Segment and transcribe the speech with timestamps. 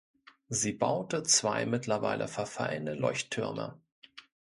[0.49, 3.79] Sie baute zwei mittlerweile verfallene Leuchttürme.